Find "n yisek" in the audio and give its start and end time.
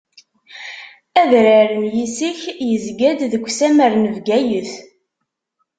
1.81-2.39